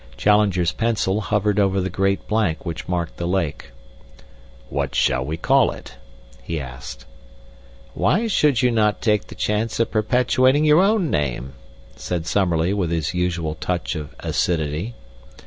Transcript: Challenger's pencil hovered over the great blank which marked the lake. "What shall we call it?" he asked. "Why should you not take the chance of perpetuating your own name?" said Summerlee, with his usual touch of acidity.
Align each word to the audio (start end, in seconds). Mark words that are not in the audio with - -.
Challenger's 0.17 0.71
pencil 0.71 1.21
hovered 1.21 1.59
over 1.59 1.79
the 1.79 1.87
great 1.91 2.27
blank 2.27 2.65
which 2.65 2.87
marked 2.87 3.17
the 3.17 3.27
lake. 3.27 3.69
"What 4.67 4.95
shall 4.95 5.23
we 5.23 5.37
call 5.37 5.69
it?" 5.69 5.97
he 6.41 6.59
asked. 6.59 7.05
"Why 7.93 8.25
should 8.25 8.63
you 8.63 8.71
not 8.71 8.99
take 8.99 9.27
the 9.27 9.35
chance 9.35 9.79
of 9.79 9.91
perpetuating 9.91 10.65
your 10.65 10.81
own 10.81 11.11
name?" 11.11 11.53
said 11.95 12.25
Summerlee, 12.25 12.73
with 12.73 12.89
his 12.89 13.13
usual 13.13 13.53
touch 13.53 13.93
of 13.95 14.15
acidity. 14.21 14.95